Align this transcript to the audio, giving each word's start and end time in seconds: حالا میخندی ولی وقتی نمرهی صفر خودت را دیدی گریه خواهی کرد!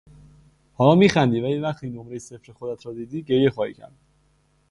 حالا 0.73 0.95
میخندی 0.95 1.39
ولی 1.41 1.59
وقتی 1.59 1.89
نمرهی 1.89 2.19
صفر 2.19 2.51
خودت 2.53 2.85
را 2.85 2.93
دیدی 2.93 3.23
گریه 3.23 3.49
خواهی 3.49 3.73
کرد! 3.73 3.93